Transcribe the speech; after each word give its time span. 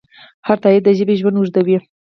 هر 0.47 0.57
تایید 0.63 0.83
د 0.85 0.89
ژبې 0.97 1.15
ژوند 1.19 1.37
اوږدوي. 1.39 1.77